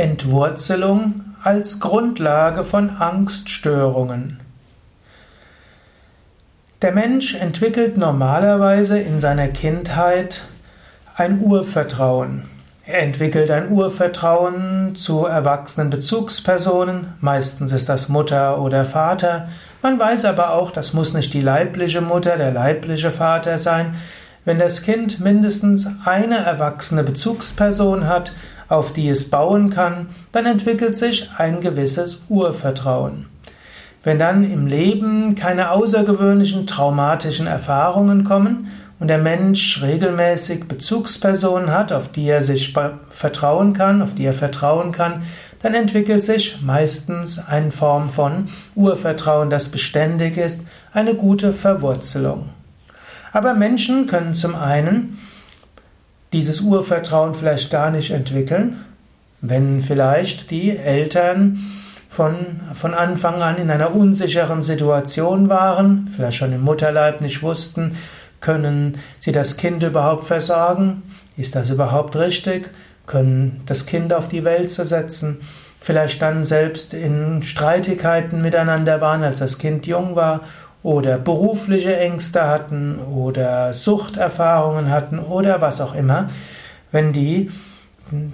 Entwurzelung 0.00 1.24
als 1.42 1.80
Grundlage 1.80 2.64
von 2.64 2.90
Angststörungen. 2.90 4.40
Der 6.82 6.92
Mensch 6.92 7.34
entwickelt 7.34 7.98
normalerweise 7.98 8.98
in 8.98 9.20
seiner 9.20 9.48
Kindheit 9.48 10.44
ein 11.14 11.40
Urvertrauen. 11.40 12.44
Er 12.86 13.02
entwickelt 13.02 13.50
ein 13.50 13.70
Urvertrauen 13.70 14.96
zu 14.96 15.26
erwachsenen 15.26 15.90
Bezugspersonen, 15.90 17.12
meistens 17.20 17.72
ist 17.72 17.90
das 17.90 18.08
Mutter 18.08 18.60
oder 18.60 18.86
Vater. 18.86 19.48
Man 19.82 19.98
weiß 19.98 20.24
aber 20.24 20.54
auch, 20.54 20.70
das 20.70 20.94
muss 20.94 21.12
nicht 21.12 21.34
die 21.34 21.42
leibliche 21.42 22.00
Mutter, 22.00 22.38
der 22.38 22.52
leibliche 22.52 23.10
Vater 23.10 23.58
sein. 23.58 23.94
Wenn 24.46 24.58
das 24.58 24.80
Kind 24.82 25.20
mindestens 25.20 25.86
eine 26.06 26.38
erwachsene 26.38 27.04
Bezugsperson 27.04 28.08
hat, 28.08 28.32
auf 28.70 28.94
die 28.94 29.08
es 29.08 29.28
bauen 29.28 29.68
kann, 29.68 30.06
dann 30.32 30.46
entwickelt 30.46 30.96
sich 30.96 31.28
ein 31.36 31.60
gewisses 31.60 32.22
Urvertrauen. 32.30 33.26
Wenn 34.02 34.18
dann 34.18 34.50
im 34.50 34.66
Leben 34.66 35.34
keine 35.34 35.72
außergewöhnlichen 35.72 36.66
traumatischen 36.66 37.46
Erfahrungen 37.46 38.24
kommen 38.24 38.68
und 38.98 39.08
der 39.08 39.18
Mensch 39.18 39.82
regelmäßig 39.82 40.68
Bezugspersonen 40.68 41.70
hat, 41.70 41.92
auf 41.92 42.10
die 42.10 42.26
er 42.26 42.40
sich 42.40 42.72
vertrauen 43.10 43.74
kann, 43.74 44.00
auf 44.00 44.14
die 44.14 44.24
er 44.24 44.32
vertrauen 44.32 44.92
kann, 44.92 45.24
dann 45.62 45.74
entwickelt 45.74 46.22
sich 46.22 46.62
meistens 46.62 47.38
eine 47.46 47.72
Form 47.72 48.08
von 48.08 48.46
Urvertrauen, 48.74 49.50
das 49.50 49.68
beständig 49.68 50.38
ist, 50.38 50.62
eine 50.94 51.14
gute 51.14 51.52
Verwurzelung. 51.52 52.48
Aber 53.32 53.54
Menschen 53.54 54.06
können 54.06 54.34
zum 54.34 54.54
einen 54.54 55.18
dieses 56.32 56.60
Urvertrauen 56.60 57.34
vielleicht 57.34 57.70
gar 57.70 57.90
nicht 57.90 58.10
entwickeln, 58.10 58.84
wenn 59.40 59.82
vielleicht 59.82 60.50
die 60.50 60.76
Eltern 60.76 61.58
von, 62.08 62.34
von 62.74 62.94
Anfang 62.94 63.42
an 63.42 63.56
in 63.56 63.70
einer 63.70 63.94
unsicheren 63.94 64.62
Situation 64.62 65.48
waren, 65.48 66.12
vielleicht 66.14 66.36
schon 66.36 66.52
im 66.52 66.62
Mutterleib 66.62 67.20
nicht 67.20 67.42
wussten, 67.42 67.96
können 68.40 68.98
sie 69.18 69.32
das 69.32 69.56
Kind 69.56 69.82
überhaupt 69.82 70.24
versorgen? 70.24 71.02
Ist 71.36 71.54
das 71.56 71.70
überhaupt 71.70 72.16
richtig? 72.16 72.70
Können 73.06 73.62
das 73.66 73.86
Kind 73.86 74.12
auf 74.12 74.28
die 74.28 74.44
Welt 74.44 74.70
zu 74.70 74.84
setzen? 74.84 75.40
Vielleicht 75.80 76.20
dann 76.20 76.44
selbst 76.44 76.92
in 76.94 77.42
Streitigkeiten 77.42 78.42
miteinander 78.42 79.00
waren, 79.00 79.22
als 79.22 79.38
das 79.38 79.58
Kind 79.58 79.86
jung 79.86 80.16
war 80.16 80.42
oder 80.82 81.18
berufliche 81.18 81.96
Ängste 81.96 82.46
hatten 82.46 82.98
oder 82.98 83.74
Suchterfahrungen 83.74 84.90
hatten 84.90 85.18
oder 85.18 85.60
was 85.60 85.80
auch 85.80 85.94
immer, 85.94 86.30
wenn 86.92 87.12
die, 87.12 87.50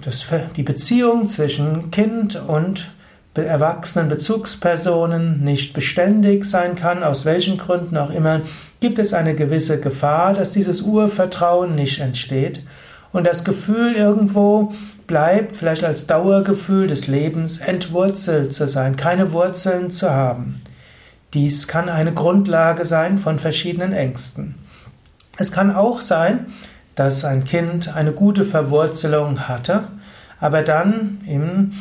das, 0.03 0.25
die 0.55 0.63
Beziehung 0.63 1.27
zwischen 1.27 1.91
Kind 1.91 2.41
und 2.47 2.89
erwachsenen 3.35 4.09
Bezugspersonen 4.09 5.43
nicht 5.43 5.73
beständig 5.73 6.45
sein 6.45 6.75
kann, 6.75 7.03
aus 7.03 7.25
welchen 7.25 7.57
Gründen 7.57 7.97
auch 7.97 8.09
immer, 8.09 8.41
gibt 8.79 8.97
es 8.97 9.13
eine 9.13 9.35
gewisse 9.35 9.79
Gefahr, 9.79 10.33
dass 10.33 10.53
dieses 10.53 10.81
Urvertrauen 10.81 11.75
nicht 11.75 11.99
entsteht 11.99 12.63
und 13.11 13.25
das 13.25 13.43
Gefühl 13.43 13.93
irgendwo 13.93 14.73
bleibt, 15.05 15.55
vielleicht 15.55 15.83
als 15.83 16.07
Dauergefühl 16.07 16.87
des 16.87 17.07
Lebens, 17.07 17.59
entwurzelt 17.59 18.53
zu 18.53 18.67
sein, 18.67 18.95
keine 18.95 19.31
Wurzeln 19.31 19.91
zu 19.91 20.11
haben. 20.11 20.61
Dies 21.33 21.67
kann 21.67 21.89
eine 21.89 22.13
Grundlage 22.13 22.85
sein 22.85 23.19
von 23.19 23.37
verschiedenen 23.37 23.91
Ängsten. 23.91 24.55
Es 25.37 25.51
kann 25.51 25.75
auch 25.75 26.01
sein, 26.01 26.47
dass 26.95 27.25
ein 27.25 27.43
Kind 27.43 27.95
eine 27.95 28.13
gute 28.13 28.45
Verwurzelung 28.45 29.47
hatte, 29.47 29.83
aber 30.39 30.61
dann 30.63 31.19
im 31.27 31.73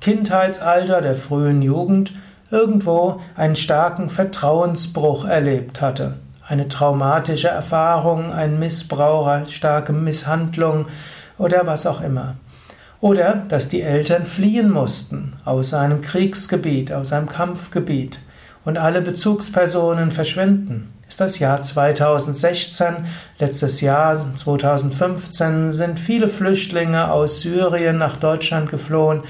Kindheitsalter 0.00 1.02
der 1.02 1.16
frühen 1.16 1.60
Jugend 1.60 2.12
irgendwo 2.50 3.20
einen 3.34 3.56
starken 3.56 4.08
Vertrauensbruch 4.08 5.24
erlebt 5.24 5.80
hatte. 5.80 6.18
Eine 6.46 6.68
traumatische 6.68 7.48
Erfahrung, 7.48 8.32
ein 8.32 8.58
Missbrauch, 8.58 9.26
eine 9.26 9.50
starke 9.50 9.92
Misshandlung 9.92 10.86
oder 11.36 11.66
was 11.66 11.86
auch 11.86 12.00
immer. 12.00 12.36
Oder 13.00 13.42
dass 13.48 13.68
die 13.68 13.82
Eltern 13.82 14.24
fliehen 14.24 14.70
mussten 14.70 15.34
aus 15.44 15.74
einem 15.74 16.00
Kriegsgebiet, 16.00 16.92
aus 16.92 17.12
einem 17.12 17.28
Kampfgebiet 17.28 18.18
und 18.64 18.78
alle 18.78 19.00
Bezugspersonen 19.00 20.10
verschwinden. 20.10 20.92
Ist 21.08 21.20
das 21.20 21.38
Jahr 21.38 21.62
2016, 21.62 22.86
letztes 23.38 23.80
Jahr 23.80 24.16
2015 24.36 25.70
sind 25.70 26.00
viele 26.00 26.28
Flüchtlinge 26.28 27.10
aus 27.10 27.40
Syrien 27.40 27.98
nach 27.98 28.16
Deutschland 28.16 28.70
geflohen 28.70 29.20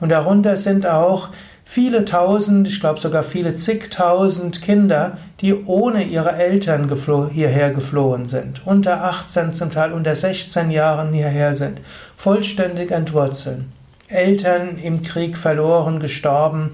und 0.00 0.10
darunter 0.10 0.56
sind 0.56 0.86
auch 0.86 1.28
viele 1.64 2.04
tausend, 2.04 2.68
ich 2.68 2.78
glaube 2.78 3.00
sogar 3.00 3.24
viele 3.24 3.56
zigtausend 3.56 4.62
Kinder, 4.62 5.18
die 5.40 5.54
ohne 5.54 6.04
ihre 6.04 6.32
Eltern 6.32 6.88
gefloh 6.88 7.28
hierher 7.28 7.72
geflohen 7.72 8.26
sind, 8.26 8.62
unter 8.64 9.02
18, 9.04 9.54
zum 9.54 9.70
Teil 9.70 9.92
unter 9.92 10.14
16 10.14 10.70
Jahren 10.70 11.12
hierher 11.12 11.54
sind, 11.54 11.80
vollständig 12.16 12.90
entwurzeln. 12.90 13.72
Eltern 14.08 14.78
im 14.78 15.02
Krieg 15.02 15.36
verloren, 15.36 15.98
gestorben, 15.98 16.72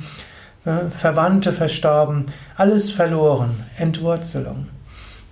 Verwandte 0.65 1.53
verstorben, 1.53 2.27
alles 2.57 2.91
verloren, 2.91 3.65
Entwurzelung. 3.79 4.67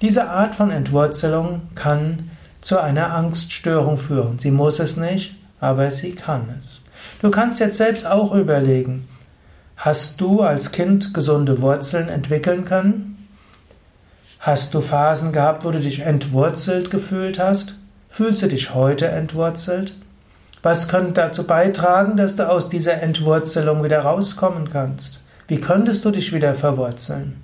Diese 0.00 0.28
Art 0.30 0.54
von 0.54 0.70
Entwurzelung 0.70 1.62
kann 1.74 2.30
zu 2.60 2.78
einer 2.78 3.12
Angststörung 3.12 3.98
führen. 3.98 4.38
Sie 4.38 4.50
muss 4.50 4.78
es 4.78 4.96
nicht, 4.96 5.36
aber 5.60 5.90
sie 5.90 6.14
kann 6.14 6.48
es. 6.56 6.80
Du 7.20 7.30
kannst 7.30 7.60
jetzt 7.60 7.76
selbst 7.76 8.06
auch 8.06 8.34
überlegen, 8.34 9.06
hast 9.76 10.20
du 10.20 10.42
als 10.42 10.72
Kind 10.72 11.12
gesunde 11.12 11.60
Wurzeln 11.60 12.08
entwickeln 12.08 12.64
können? 12.64 13.28
Hast 14.40 14.72
du 14.72 14.80
Phasen 14.80 15.32
gehabt, 15.32 15.64
wo 15.64 15.72
du 15.72 15.80
dich 15.80 16.00
entwurzelt 16.00 16.90
gefühlt 16.90 17.38
hast? 17.38 17.74
Fühlst 18.08 18.42
du 18.42 18.48
dich 18.48 18.72
heute 18.72 19.08
entwurzelt? 19.08 19.94
Was 20.62 20.88
könnte 20.88 21.12
dazu 21.12 21.44
beitragen, 21.44 22.16
dass 22.16 22.36
du 22.36 22.48
aus 22.48 22.68
dieser 22.68 23.02
Entwurzelung 23.02 23.84
wieder 23.84 24.00
rauskommen 24.00 24.70
kannst? 24.70 25.20
Wie 25.46 25.60
könntest 25.60 26.04
du 26.04 26.10
dich 26.10 26.32
wieder 26.32 26.54
verwurzeln? 26.54 27.42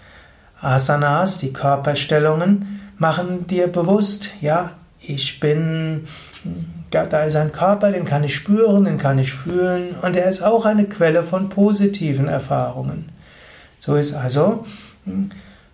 Asanas, 0.60 1.38
die 1.38 1.52
Körperstellungen, 1.52 2.80
machen 2.98 3.46
dir 3.48 3.66
bewusst, 3.66 4.30
ja, 4.40 4.70
ich 5.00 5.40
bin, 5.40 6.04
da 6.90 7.24
ist 7.24 7.34
ein 7.34 7.50
Körper, 7.50 7.90
den 7.90 8.04
kann 8.04 8.22
ich 8.22 8.34
spüren, 8.34 8.84
den 8.84 8.98
kann 8.98 9.18
ich 9.18 9.32
fühlen 9.32 9.96
und 10.02 10.14
er 10.14 10.28
ist 10.28 10.42
auch 10.42 10.64
eine 10.64 10.84
Quelle 10.84 11.24
von 11.24 11.48
positiven 11.48 12.28
Erfahrungen. 12.28 13.06
So 13.80 13.96
ist 13.96 14.14
also 14.14 14.64
hm, 15.04 15.30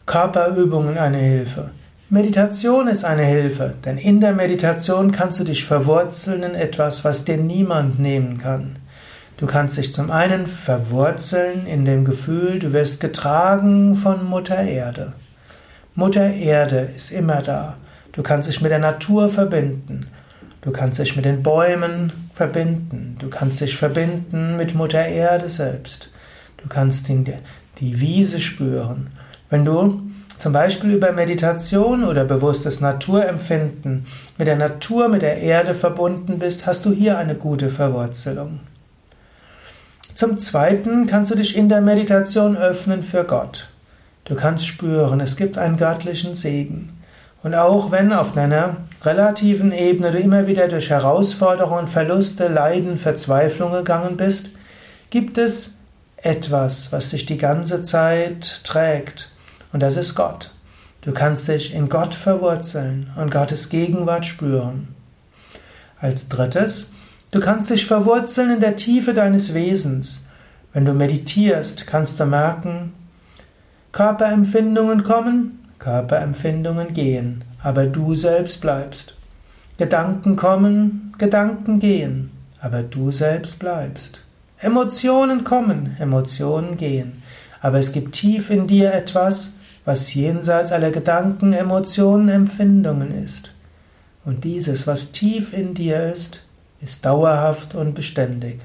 Körperübungen 0.06 0.96
eine 0.96 1.18
Hilfe. 1.18 1.70
Meditation 2.08 2.88
ist 2.88 3.04
eine 3.04 3.24
Hilfe, 3.24 3.74
denn 3.84 3.98
in 3.98 4.22
der 4.22 4.32
Meditation 4.32 5.12
kannst 5.12 5.38
du 5.40 5.44
dich 5.44 5.66
verwurzeln 5.66 6.42
in 6.42 6.54
etwas, 6.54 7.04
was 7.04 7.26
dir 7.26 7.36
niemand 7.36 8.00
nehmen 8.00 8.38
kann. 8.38 8.76
Du 9.38 9.46
kannst 9.46 9.78
dich 9.78 9.94
zum 9.94 10.10
einen 10.10 10.48
verwurzeln 10.48 11.64
in 11.68 11.84
dem 11.84 12.04
Gefühl, 12.04 12.58
du 12.58 12.72
wirst 12.72 13.00
getragen 13.00 13.94
von 13.94 14.28
Mutter 14.28 14.60
Erde. 14.60 15.12
Mutter 15.94 16.28
Erde 16.34 16.88
ist 16.96 17.12
immer 17.12 17.40
da. 17.42 17.76
Du 18.10 18.24
kannst 18.24 18.48
dich 18.48 18.60
mit 18.60 18.72
der 18.72 18.80
Natur 18.80 19.28
verbinden. 19.28 20.08
Du 20.60 20.72
kannst 20.72 20.98
dich 20.98 21.14
mit 21.14 21.24
den 21.24 21.44
Bäumen 21.44 22.12
verbinden. 22.34 23.14
Du 23.20 23.30
kannst 23.30 23.60
dich 23.60 23.76
verbinden 23.76 24.56
mit 24.56 24.74
Mutter 24.74 25.06
Erde 25.06 25.48
selbst. 25.48 26.10
Du 26.56 26.66
kannst 26.68 27.06
die 27.08 28.00
Wiese 28.00 28.40
spüren. 28.40 29.06
Wenn 29.50 29.64
du 29.64 30.02
zum 30.40 30.52
Beispiel 30.52 30.90
über 30.90 31.12
Meditation 31.12 32.02
oder 32.02 32.24
bewusstes 32.24 32.80
Naturempfinden 32.80 34.04
mit 34.36 34.48
der 34.48 34.56
Natur, 34.56 35.08
mit 35.08 35.22
der 35.22 35.36
Erde 35.38 35.74
verbunden 35.74 36.40
bist, 36.40 36.66
hast 36.66 36.84
du 36.86 36.92
hier 36.92 37.18
eine 37.18 37.36
gute 37.36 37.68
Verwurzelung. 37.68 38.58
Zum 40.18 40.40
Zweiten 40.40 41.06
kannst 41.06 41.30
du 41.30 41.36
dich 41.36 41.56
in 41.56 41.68
der 41.68 41.80
Meditation 41.80 42.56
öffnen 42.56 43.04
für 43.04 43.22
Gott. 43.22 43.68
Du 44.24 44.34
kannst 44.34 44.66
spüren, 44.66 45.20
es 45.20 45.36
gibt 45.36 45.58
einen 45.58 45.76
göttlichen 45.76 46.34
Segen. 46.34 46.98
Und 47.44 47.54
auch 47.54 47.92
wenn 47.92 48.12
auf 48.12 48.32
deiner 48.32 48.78
relativen 49.04 49.70
Ebene 49.70 50.10
du 50.10 50.18
immer 50.18 50.48
wieder 50.48 50.66
durch 50.66 50.90
Herausforderungen, 50.90 51.86
Verluste, 51.86 52.48
Leiden, 52.48 52.98
Verzweiflung 52.98 53.70
gegangen 53.70 54.16
bist, 54.16 54.50
gibt 55.10 55.38
es 55.38 55.74
etwas, 56.16 56.90
was 56.90 57.10
dich 57.10 57.24
die 57.24 57.38
ganze 57.38 57.84
Zeit 57.84 58.62
trägt. 58.64 59.30
Und 59.72 59.84
das 59.84 59.96
ist 59.96 60.16
Gott. 60.16 60.52
Du 61.02 61.12
kannst 61.12 61.46
dich 61.46 61.72
in 61.72 61.88
Gott 61.88 62.16
verwurzeln 62.16 63.08
und 63.14 63.30
Gottes 63.30 63.68
Gegenwart 63.68 64.26
spüren. 64.26 64.88
Als 66.00 66.28
drittes, 66.28 66.90
du 67.30 67.40
kannst 67.40 67.70
dich 67.70 67.86
verwurzeln 67.86 68.54
in 68.54 68.60
der 68.60 68.76
Tiefe 68.76 69.14
deines 69.14 69.54
Wesens. 69.54 70.26
Wenn 70.72 70.84
du 70.84 70.92
meditierst, 70.92 71.86
kannst 71.86 72.20
du 72.20 72.26
merken, 72.26 72.92
Körperempfindungen 73.92 75.02
kommen, 75.02 75.64
Körperempfindungen 75.78 76.92
gehen, 76.92 77.44
aber 77.62 77.86
du 77.86 78.14
selbst 78.14 78.60
bleibst. 78.60 79.16
Gedanken 79.78 80.36
kommen, 80.36 81.12
Gedanken 81.18 81.78
gehen, 81.78 82.30
aber 82.60 82.82
du 82.82 83.12
selbst 83.12 83.58
bleibst. 83.58 84.22
Emotionen 84.60 85.44
kommen, 85.44 85.96
Emotionen 85.98 86.76
gehen, 86.76 87.22
aber 87.60 87.78
es 87.78 87.92
gibt 87.92 88.12
tief 88.12 88.50
in 88.50 88.66
dir 88.66 88.92
etwas, 88.92 89.54
was 89.84 90.12
jenseits 90.12 90.72
aller 90.72 90.90
Gedanken, 90.90 91.52
Emotionen, 91.52 92.28
Empfindungen 92.28 93.10
ist. 93.24 93.54
Und 94.24 94.44
dieses, 94.44 94.86
was 94.86 95.12
tief 95.12 95.52
in 95.52 95.74
dir 95.74 96.12
ist, 96.12 96.44
ist 96.80 97.04
dauerhaft 97.04 97.74
und 97.74 97.94
beständig. 97.94 98.60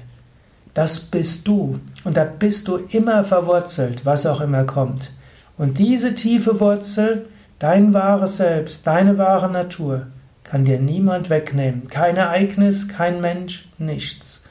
Das 0.74 0.98
bist 0.98 1.46
du. 1.46 1.80
Und 2.04 2.16
da 2.16 2.24
bist 2.24 2.68
du 2.68 2.76
immer 2.90 3.24
verwurzelt, 3.24 4.04
was 4.04 4.26
auch 4.26 4.40
immer 4.40 4.64
kommt. 4.64 5.12
Und 5.56 5.78
diese 5.78 6.14
tiefe 6.14 6.58
Wurzel, 6.60 7.26
dein 7.58 7.94
wahres 7.94 8.38
Selbst, 8.38 8.86
deine 8.86 9.18
wahre 9.18 9.50
Natur, 9.50 10.08
kann 10.42 10.64
dir 10.64 10.80
niemand 10.80 11.30
wegnehmen. 11.30 11.88
Kein 11.88 12.16
Ereignis, 12.16 12.88
kein 12.88 13.20
Mensch, 13.20 13.68
nichts. 13.78 14.44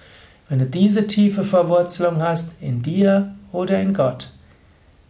Wenn 0.50 0.60
du 0.60 0.66
diese 0.66 1.08
tiefe 1.08 1.44
Verwurzelung 1.44 2.22
hast, 2.22 2.62
in 2.62 2.82
dir 2.82 3.36
oder 3.52 3.80
in 3.80 3.94
Gott, 3.94 4.30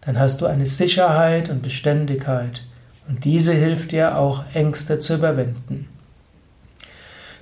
dann 0.01 0.19
hast 0.19 0.41
du 0.41 0.45
eine 0.45 0.65
Sicherheit 0.65 1.49
und 1.49 1.61
Beständigkeit. 1.61 2.63
Und 3.07 3.23
diese 3.23 3.53
hilft 3.53 3.91
dir 3.91 4.17
auch, 4.17 4.43
Ängste 4.53 4.99
zu 4.99 5.15
überwinden. 5.15 5.87